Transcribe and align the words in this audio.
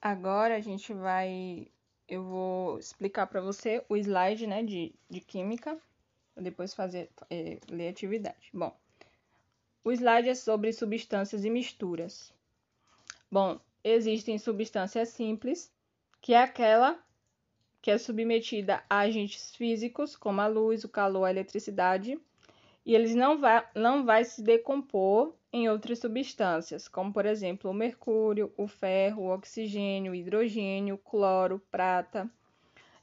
Agora 0.00 0.56
a 0.56 0.60
gente 0.60 0.92
vai. 0.92 1.68
Eu 2.08 2.24
vou 2.24 2.78
explicar 2.78 3.26
para 3.26 3.40
você 3.40 3.84
o 3.88 3.96
slide 3.96 4.46
né, 4.46 4.62
de, 4.62 4.94
de 5.08 5.20
química, 5.20 5.78
depois 6.36 6.74
fazer 6.74 7.10
é, 7.28 7.58
ler 7.68 7.88
atividade. 7.88 8.50
Bom, 8.52 8.76
o 9.84 9.92
slide 9.92 10.28
é 10.28 10.34
sobre 10.34 10.72
substâncias 10.72 11.44
e 11.44 11.50
misturas. 11.50 12.32
Bom, 13.30 13.60
existem 13.84 14.38
substâncias 14.38 15.10
simples, 15.10 15.72
que 16.20 16.34
é 16.34 16.42
aquela 16.42 16.98
que 17.82 17.90
é 17.90 17.96
submetida 17.96 18.82
a 18.90 18.98
agentes 19.00 19.54
físicos, 19.54 20.16
como 20.16 20.40
a 20.40 20.46
luz, 20.46 20.84
o 20.84 20.88
calor, 20.88 21.24
a 21.24 21.30
eletricidade, 21.30 22.20
e 22.84 22.94
eles 22.94 23.14
não 23.14 23.38
vai, 23.38 23.66
não 23.74 24.04
vai 24.04 24.24
se 24.24 24.42
decompor 24.42 25.34
em 25.52 25.68
outras 25.68 25.98
substâncias, 25.98 26.88
como 26.88 27.12
por 27.12 27.26
exemplo 27.26 27.70
o 27.70 27.74
mercúrio, 27.74 28.52
o 28.56 28.66
ferro, 28.66 29.24
o 29.24 29.34
oxigênio, 29.34 30.12
o 30.12 30.14
hidrogênio, 30.14 30.94
o 30.94 30.98
cloro, 30.98 31.60
prata. 31.70 32.30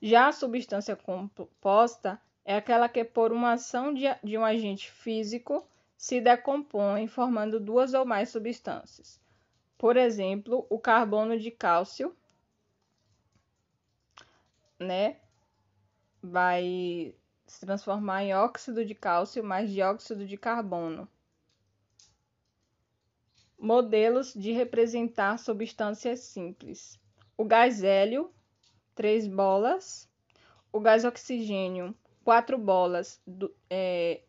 Já 0.01 0.27
a 0.27 0.31
substância 0.31 0.95
composta 0.95 2.19
é 2.45 2.55
aquela 2.55 2.87
que, 2.87 3.03
por 3.03 3.31
uma 3.31 3.53
ação 3.53 3.93
de, 3.93 4.05
de 4.23 4.37
um 4.37 4.45
agente 4.45 4.89
físico, 4.89 5.67
se 5.97 6.21
decompõe, 6.21 7.07
formando 7.07 7.59
duas 7.59 7.93
ou 7.93 8.05
mais 8.05 8.29
substâncias. 8.29 9.19
Por 9.77 9.97
exemplo, 9.97 10.65
o 10.69 10.79
carbono 10.79 11.37
de 11.37 11.51
cálcio, 11.51 12.15
né, 14.79 15.17
vai 16.21 17.13
se 17.47 17.65
transformar 17.65 18.23
em 18.23 18.35
óxido 18.35 18.85
de 18.85 18.93
cálcio 18.93 19.43
mais 19.43 19.71
dióxido 19.71 20.25
de 20.25 20.37
carbono. 20.37 21.07
Modelos 23.57 24.33
de 24.33 24.51
representar 24.51 25.39
substâncias 25.39 26.19
simples. 26.19 26.99
O 27.35 27.45
gás 27.45 27.81
hélio, 27.83 28.31
três 28.93 29.27
bolas. 29.27 30.07
O 30.71 30.79
gás 30.79 31.05
oxigênio, 31.05 31.95
quatro 32.23 32.57
bolas 32.57 33.21
do, 33.25 33.55
é, 33.69 34.21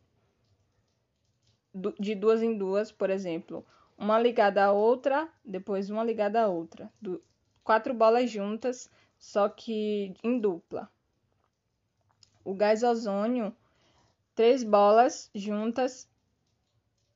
do, 1.75 1.93
de 1.99 2.15
duas 2.15 2.43
em 2.43 2.57
duas, 2.57 2.93
por 2.93 3.11
exemplo. 3.11 3.67
Uma 3.99 4.19
ligada 4.19 4.65
à 4.65 4.73
outra, 4.73 5.29
depois 5.45 5.91
uma 5.91 6.05
ligada 6.05 6.43
à 6.43 6.47
outra. 6.47 6.91
Do, 7.03 7.23
quatro 7.65 7.93
bolas 7.93 8.31
juntas, 8.31 8.89
só 9.19 9.49
que 9.49 10.15
em 10.23 10.39
dupla. 10.39 10.91
O 12.49 12.55
gás 12.55 12.83
ozônio, 12.83 13.55
três 14.35 14.63
bolas 14.65 15.31
juntas 15.35 16.09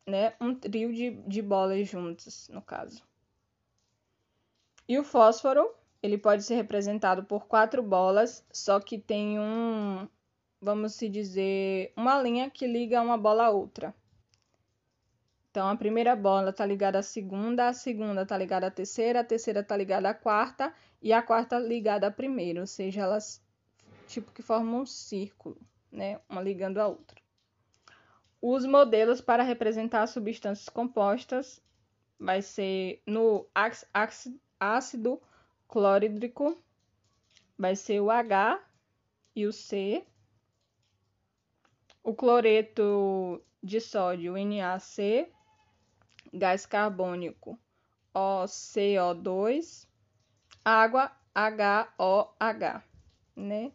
né, 0.07 0.35
um 0.41 0.55
trio 0.55 0.93
de, 0.93 1.11
de 1.27 1.41
bolas 1.41 1.89
juntas, 1.89 2.49
no 2.53 2.61
caso. 2.61 3.03
E 4.89 4.99
o 4.99 5.05
fósforo, 5.05 5.73
ele 6.03 6.19
pode 6.19 6.43
ser 6.43 6.57
representado 6.57 7.25
por 7.25 7.47
quatro 7.47 7.83
bolas, 7.83 8.45
só 8.53 8.81
que 8.81 8.99
tem 8.99 9.39
um, 9.39 10.07
vamos 10.61 10.95
se 10.95 11.09
dizer, 11.09 11.93
uma 11.97 12.21
linha 12.21 12.51
que 12.51 12.67
liga 12.67 13.01
uma 13.01 13.17
bola 13.17 13.47
a 13.47 13.51
outra. 13.51 13.95
Então, 15.51 15.69
a 15.69 15.77
primeira 15.77 16.17
bola 16.17 16.51
está 16.51 16.65
ligada 16.65 16.99
à 16.99 17.03
segunda, 17.03 17.69
a 17.69 17.73
segunda 17.73 18.23
está 18.23 18.37
ligada 18.37 18.67
à 18.67 18.71
terceira, 18.71 19.21
a 19.21 19.25
terceira 19.25 19.61
está 19.61 19.77
ligada 19.77 20.09
à 20.09 20.15
quarta 20.15 20.75
e 21.01 21.13
a 21.13 21.23
quarta 21.23 21.59
ligada 21.59 22.07
à 22.07 22.11
primeira, 22.11 22.61
ou 22.61 22.67
seja, 22.67 23.03
elas 23.03 23.43
tipo 24.13 24.33
que 24.33 24.43
formam 24.43 24.83
um 24.83 24.87
círculo, 24.87 25.57
né, 25.91 26.21
uma 26.29 26.43
ligando 26.43 26.79
a 26.79 26.87
outra. 26.87 27.21
Os 28.41 28.67
modelos 28.67 29.21
para 29.21 29.43
representar 29.43 30.07
substâncias 30.07 30.69
compostas 30.69 31.63
vai 32.19 32.43
ser 32.43 33.03
no 33.07 33.47
ácido 34.61 35.21
clorídrico, 35.67 36.63
vai 37.57 37.75
ser 37.75 38.01
o 38.01 38.11
H 38.11 38.63
e 39.35 39.47
o 39.47 39.53
C. 39.53 40.05
O 42.03 42.15
cloreto 42.15 43.41
de 43.63 43.81
sódio, 43.81 44.35
NaC, 44.35 45.33
gás 46.35 46.67
carbônico, 46.67 47.59
OCO2, 48.13 49.87
água, 50.65 51.13
HOH, 51.35 52.83
né? 53.37 53.73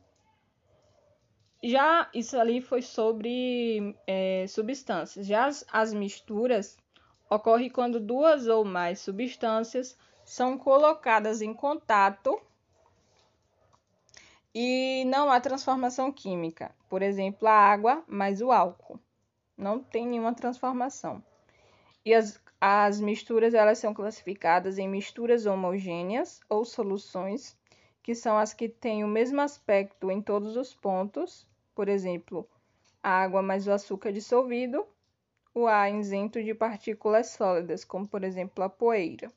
Já 1.64 2.10
isso 2.14 2.40
ali 2.40 2.62
foi 2.62 2.82
sobre 2.82 3.96
é, 4.06 4.46
substâncias. 4.48 5.26
Já 5.26 5.46
as, 5.46 5.66
as 5.72 5.94
misturas 5.94 6.78
ocorrem 7.30 7.70
quando 7.70 8.00
duas 8.00 8.48
ou 8.48 8.64
mais 8.64 9.00
substâncias 9.00 9.98
são 10.24 10.58
colocadas 10.58 11.42
em 11.42 11.54
contato 11.54 12.40
e 14.54 15.04
não 15.06 15.32
há 15.32 15.40
transformação 15.40 16.12
química. 16.12 16.74
Por 16.90 17.02
exemplo, 17.02 17.48
a 17.48 17.54
água 17.54 18.04
mais 18.08 18.42
o 18.42 18.52
álcool. 18.52 19.00
Não 19.58 19.80
tem 19.80 20.06
nenhuma 20.08 20.34
transformação. 20.34 21.24
E 22.06 22.14
as, 22.14 22.40
as 22.62 23.00
misturas 23.00 23.54
elas 23.54 23.80
são 23.80 23.94
classificadas 23.94 24.78
em 24.78 24.88
misturas 24.88 25.46
homogêneas 25.46 26.40
ou 26.48 26.64
soluções, 26.64 27.57
que 28.08 28.16
são 28.16 28.38
as 28.38 28.54
que 28.54 28.70
têm 28.70 29.04
o 29.04 29.08
mesmo 29.08 29.42
aspecto 29.42 30.10
em 30.10 30.22
todos 30.22 30.56
os 30.56 30.74
pontos 30.74 31.46
por 31.76 31.90
exemplo, 31.90 32.50
a 33.04 33.22
água 33.22 33.42
mais 33.42 33.68
o 33.68 33.72
açúcar 33.72 34.14
dissolvido, 34.14 34.88
o 35.54 35.68
ar 35.68 35.94
isento 35.94 36.42
de 36.42 36.56
partículas 36.56 37.32
sólidas, 37.32 37.84
como 37.84 38.08
por 38.08 38.24
exemplo 38.24 38.64
a 38.64 38.70
poeira. 38.70 39.30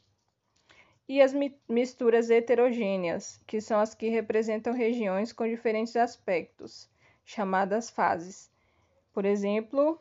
E 1.09 1.21
as 1.21 1.35
misturas 1.69 2.31
heterogêneas, 2.31 3.43
que 3.45 3.61
são 3.61 3.81
as 3.81 3.93
que 3.93 4.09
representam 4.09 4.73
regiões 4.73 5.33
com 5.33 5.49
diferentes 5.49 5.97
aspectos, 5.97 6.89
chamadas 7.25 7.91
fases. 7.91 8.51
Por 9.13 9.25
exemplo, 9.25 10.01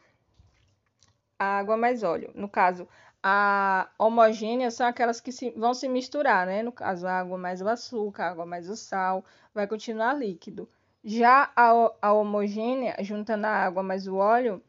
a 1.40 1.57
água 1.57 1.75
mais 1.75 2.03
óleo. 2.03 2.31
No 2.36 2.47
caso, 2.47 2.88
a 3.22 3.90
homogênea 3.97 4.72
são 4.72 4.88
aquelas 4.88 5.19
que 5.19 5.31
se, 5.31 5.52
vão 5.52 5.74
se 5.74 5.88
misturar, 5.90 6.47
né? 6.47 6.63
No 6.63 6.72
caso, 6.72 7.06
a 7.06 7.19
água 7.19 7.38
mais 7.38 7.62
o 7.62 7.68
açúcar, 7.68 8.24
a 8.24 8.31
água 8.31 8.46
mais 8.46 8.69
o 8.69 8.75
sal, 8.75 9.25
vai 9.53 9.68
continuar 9.68 10.13
líquido. 10.13 10.69
Já 11.03 11.52
a, 11.56 11.72
a 12.02 12.13
homogênea, 12.13 12.96
juntando 13.02 13.47
a 13.47 13.52
água 13.52 13.84
mais 13.84 14.07
o 14.07 14.16
óleo, 14.16 14.63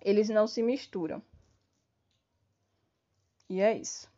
eles 0.00 0.28
não 0.28 0.46
se 0.46 0.62
misturam. 0.62 1.22
E 3.48 3.60
é 3.60 3.76
isso. 3.76 4.08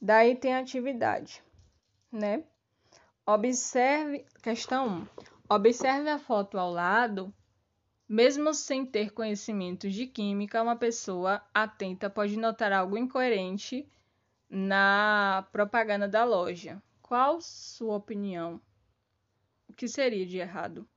Daí 0.00 0.36
tem 0.36 0.54
a 0.54 0.60
atividade, 0.60 1.42
né? 2.10 2.44
Observe, 3.26 4.24
questão 4.42 4.88
1. 4.88 5.06
Observe 5.50 6.08
a 6.08 6.18
foto 6.18 6.58
ao 6.58 6.70
lado. 6.70 7.32
Mesmo 8.08 8.54
sem 8.54 8.86
ter 8.86 9.10
conhecimentos 9.12 9.92
de 9.92 10.06
química, 10.06 10.62
uma 10.62 10.76
pessoa 10.76 11.42
atenta 11.52 12.08
pode 12.08 12.38
notar 12.38 12.72
algo 12.72 12.96
incoerente 12.96 13.86
na 14.48 15.46
propaganda 15.52 16.08
da 16.08 16.24
loja. 16.24 16.82
Qual 17.02 17.38
sua 17.42 17.96
opinião? 17.96 18.60
O 19.68 19.74
que 19.74 19.86
seria 19.86 20.24
de 20.24 20.38
errado? 20.38 20.88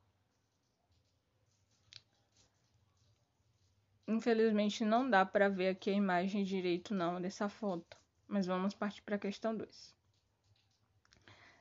Infelizmente 4.07 4.85
não 4.85 5.09
dá 5.09 5.25
para 5.25 5.49
ver 5.49 5.69
aqui 5.69 5.89
a 5.89 5.93
imagem 5.93 6.45
direito 6.45 6.93
não 6.93 7.21
dessa 7.21 7.49
foto, 7.49 7.97
mas 8.25 8.45
vamos 8.45 8.73
partir 8.73 9.01
para 9.01 9.17
a 9.17 9.19
questão 9.19 9.55
2. 9.55 9.93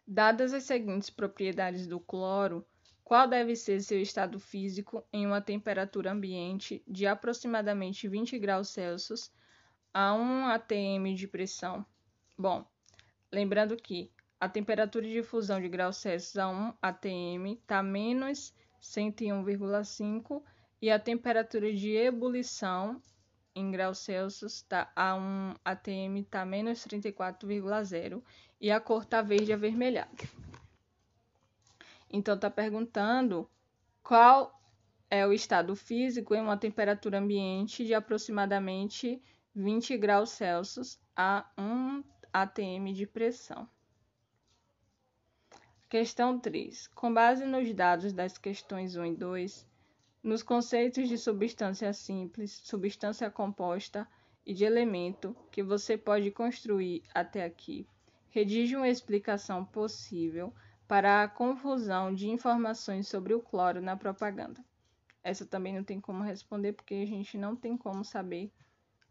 Dadas 0.06 0.52
as 0.52 0.62
seguintes 0.62 1.10
propriedades 1.10 1.86
do 1.88 1.98
cloro, 1.98 2.66
qual 3.10 3.26
deve 3.26 3.56
ser 3.56 3.82
seu 3.82 4.00
estado 4.00 4.38
físico 4.38 5.04
em 5.12 5.26
uma 5.26 5.41
temperatura 5.41 6.12
ambiente 6.12 6.81
de 6.87 7.09
aproximadamente 7.09 8.06
20 8.06 8.38
graus 8.38 8.69
Celsius 8.69 9.32
a 9.93 10.15
1 10.15 10.47
atm 10.47 11.12
de 11.16 11.26
pressão? 11.26 11.84
Bom, 12.38 12.65
lembrando 13.32 13.76
que 13.76 14.12
a 14.39 14.48
temperatura 14.48 15.09
de 15.09 15.24
fusão 15.24 15.60
de 15.60 15.68
graus 15.68 15.97
Celsius 15.97 16.36
a 16.36 16.48
1 16.48 16.74
atm 16.80 17.47
está 17.60 17.83
menos 17.83 18.54
101,5 18.80 20.41
e 20.80 20.89
a 20.89 20.97
temperatura 20.97 21.74
de 21.74 21.97
ebulição 21.97 23.03
em 23.56 23.72
graus 23.72 23.98
Celsius 23.98 24.54
está 24.54 24.89
a 24.95 25.16
1 25.16 25.54
atm 25.65 26.16
está 26.21 26.45
menos 26.45 26.86
34,0 26.86 28.22
e 28.60 28.71
a 28.71 28.78
cor 28.78 29.03
está 29.03 29.21
verde 29.21 29.53
avermelhada. 29.53 30.16
Então 32.10 32.34
está 32.34 32.51
perguntando 32.51 33.48
qual 34.03 34.60
é 35.09 35.27
o 35.27 35.33
estado 35.33 35.77
físico 35.77 36.34
em 36.34 36.41
uma 36.41 36.57
temperatura 36.57 37.18
ambiente 37.18 37.84
de 37.84 37.95
aproximadamente 37.95 39.22
20 39.54 39.97
graus 39.97 40.30
Celsius 40.30 40.98
a 41.16 41.48
1 41.57 42.03
atm 42.33 42.92
de 42.92 43.07
pressão. 43.07 43.68
Questão 45.89 46.39
3. 46.39 46.89
Com 46.89 47.12
base 47.12 47.45
nos 47.45 47.72
dados 47.74 48.13
das 48.13 48.39
questões 48.39 48.97
1 48.97 49.06
e 49.06 49.16
2, 49.16 49.66
nos 50.22 50.42
conceitos 50.42 51.09
de 51.09 51.18
substância 51.18 51.92
simples, 51.92 52.60
substância 52.65 53.30
composta 53.30 54.09
e 54.47 54.54
de 54.54 54.65
elemento 54.65 55.36
que 55.51 55.63
você 55.63 55.97
pode 55.97 56.30
construir 56.30 57.03
até 57.13 57.45
aqui, 57.45 57.86
Redige 58.30 58.77
uma 58.77 58.89
explicação 58.89 59.65
possível 59.65 60.54
para 60.91 61.22
a 61.22 61.28
confusão 61.28 62.13
de 62.13 62.28
informações 62.28 63.07
sobre 63.07 63.33
o 63.33 63.41
cloro 63.41 63.81
na 63.81 63.97
propaganda. 63.97 64.60
Essa 65.22 65.47
também 65.47 65.72
não 65.72 65.84
tem 65.84 66.01
como 66.01 66.25
responder 66.25 66.72
porque 66.72 66.95
a 66.95 67.07
gente 67.07 67.39
não 67.39 67.54
tem 67.54 67.77
como 67.77 68.04
saber 68.04 68.53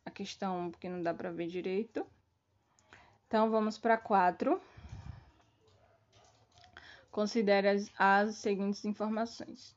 a 0.04 0.12
questão, 0.12 0.70
porque 0.70 0.90
não 0.90 1.02
dá 1.02 1.14
para 1.14 1.32
ver 1.32 1.48
direito. 1.48 2.06
Então 3.26 3.50
vamos 3.50 3.78
para 3.78 3.98
4. 3.98 4.62
Considere 7.10 7.70
as, 7.70 7.90
as 7.98 8.36
seguintes 8.36 8.84
informações. 8.84 9.74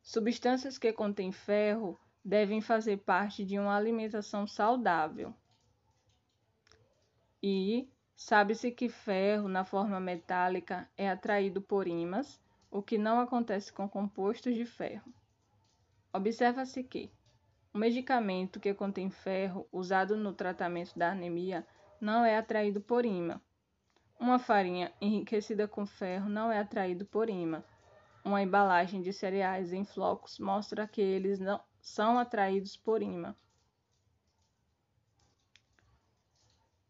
Substâncias 0.00 0.78
que 0.78 0.92
contêm 0.92 1.32
ferro 1.32 1.98
devem 2.24 2.60
fazer 2.60 2.98
parte 2.98 3.44
de 3.44 3.58
uma 3.58 3.76
alimentação 3.76 4.46
saudável. 4.46 5.34
E 7.42 7.90
sabe-se 8.20 8.70
que 8.70 8.90
ferro, 8.90 9.48
na 9.48 9.64
forma 9.64 9.98
metálica, 9.98 10.86
é 10.94 11.08
atraído 11.08 11.62
por 11.62 11.88
ímãs, 11.88 12.38
o 12.70 12.82
que 12.82 12.98
não 12.98 13.18
acontece 13.18 13.72
com 13.72 13.88
compostos 13.88 14.54
de 14.54 14.66
ferro. 14.66 15.10
Observa-se 16.12 16.84
que 16.84 17.10
o 17.72 17.78
medicamento 17.78 18.60
que 18.60 18.74
contém 18.74 19.08
ferro 19.08 19.66
usado 19.72 20.18
no 20.18 20.34
tratamento 20.34 20.98
da 20.98 21.12
anemia 21.12 21.66
não 21.98 22.22
é 22.22 22.36
atraído 22.36 22.78
por 22.78 23.06
ímã. 23.06 23.40
Uma 24.18 24.38
farinha 24.38 24.92
enriquecida 25.00 25.66
com 25.66 25.86
ferro 25.86 26.28
não 26.28 26.52
é 26.52 26.58
atraído 26.58 27.06
por 27.06 27.30
ímã. 27.30 27.64
Uma 28.22 28.42
embalagem 28.42 29.00
de 29.00 29.14
cereais 29.14 29.72
em 29.72 29.82
flocos 29.82 30.38
mostra 30.38 30.86
que 30.86 31.00
eles 31.00 31.40
não 31.40 31.58
são 31.80 32.18
atraídos 32.18 32.76
por 32.76 33.00
ímã. 33.00 33.34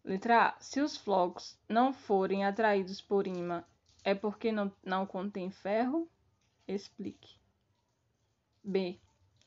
Letra 0.04 0.48
A. 0.48 0.60
Se 0.60 0.80
os 0.80 0.96
flocos 0.96 1.58
não 1.68 1.92
forem 1.92 2.44
atraídos 2.44 3.00
por 3.00 3.26
ímã, 3.26 3.64
é 4.02 4.14
porque 4.14 4.50
não, 4.50 4.72
não 4.82 5.06
contém 5.06 5.50
ferro? 5.50 6.08
Explique. 6.66 7.38
B. 8.64 8.98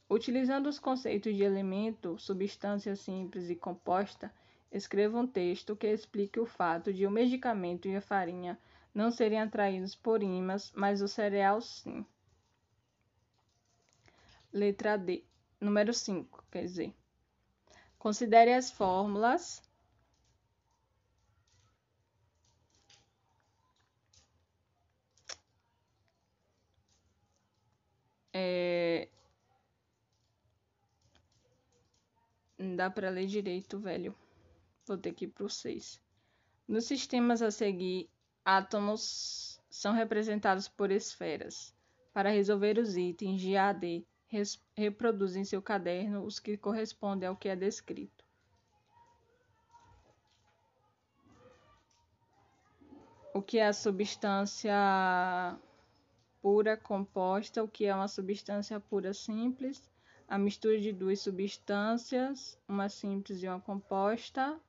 Utilizando 0.10 0.68
os 0.68 0.78
conceitos 0.78 1.36
de 1.36 1.44
elemento, 1.44 2.20
substância 2.20 2.96
simples 2.96 3.50
e 3.50 3.56
composta, 3.56 4.32
escreva 4.72 5.18
um 5.18 5.26
texto 5.26 5.76
que 5.76 5.88
explique 5.88 6.40
o 6.40 6.46
fato 6.46 6.94
de 6.94 7.08
o 7.08 7.12
medicamento 7.12 7.88
e 7.88 7.96
a 7.96 8.02
farinha 8.02 8.60
não 8.94 9.10
serem 9.10 9.42
atraídos 9.42 9.96
por 9.96 10.22
ímãs, 10.22 10.72
mas 10.76 11.02
o 11.02 11.08
cereal 11.08 11.62
sim. 11.62 12.06
Letra 14.52 14.98
D. 14.98 15.24
Número 15.60 15.94
5, 15.94 16.44
quer 16.52 16.62
dizer. 16.62 16.94
Considere 17.98 18.54
as 18.54 18.70
fórmulas 18.70 19.64
é... 28.34 29.08
Não 32.58 32.76
dá 32.76 32.90
para 32.90 33.10
ler 33.10 33.28
direito, 33.28 33.80
velho. 33.80 34.16
Vou 34.86 34.98
ter 34.98 35.14
que 35.14 35.26
ir 35.26 35.30
para 35.30 35.46
o 35.46 35.50
6. 35.50 36.02
Nos 36.68 36.86
sistemas 36.86 37.42
a 37.42 37.52
seguir, 37.52 38.10
átomos 38.44 39.62
são 39.70 39.94
representados 39.94 40.68
por 40.68 40.92
esferas. 40.92 41.76
Para 42.14 42.30
resolver 42.30 42.78
os 42.78 42.96
itens 42.96 43.42
de 43.42 43.56
A 43.58 43.70
a 43.70 43.74
em 45.36 45.44
seu 45.44 45.62
caderno 45.62 46.24
os 46.26 46.40
que 46.40 46.58
correspondem 46.58 47.30
ao 47.30 47.36
que 47.36 47.50
é 47.50 47.56
descrito. 47.56 48.24
O 53.34 53.42
que 53.42 53.58
é 53.58 53.68
a 53.68 53.74
substância 53.74 54.74
pura 56.44 56.76
composta, 56.76 57.64
o 57.64 57.70
que 57.70 57.86
é 57.86 57.96
uma 57.96 58.10
substância 58.10 58.78
pura 58.78 59.14
simples, 59.14 59.90
a 60.28 60.38
mistura 60.38 60.78
de 60.78 60.92
duas 60.92 61.22
substâncias, 61.22 62.60
uma 62.68 62.90
simples 62.90 63.42
e 63.42 63.48
uma 63.48 63.62
composta, 63.62 64.60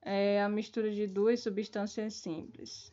é 0.00 0.40
a 0.40 0.48
mistura 0.48 0.92
de 0.92 1.08
duas 1.08 1.40
substâncias 1.40 2.14
simples. 2.14 2.92